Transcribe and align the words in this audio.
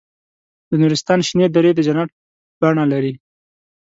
د 0.69 0.71
نورستان 0.81 1.19
شنې 1.27 1.47
درې 1.55 1.71
د 1.75 1.79
جنت 1.87 2.09
بڼه 2.61 2.83
لري. 2.93 3.13